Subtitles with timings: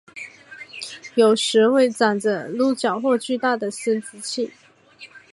[1.13, 4.51] 有时会长着鹿角或巨大的生殖器。